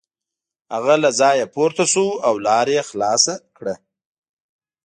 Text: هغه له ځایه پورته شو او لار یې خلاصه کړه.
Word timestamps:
هغه 0.73 0.95
له 1.03 1.09
ځایه 1.19 1.45
پورته 1.55 1.85
شو 1.93 2.07
او 2.27 2.33
لار 2.45 2.67
یې 2.75 2.81
خلاصه 2.89 3.33
کړه. 3.57 3.75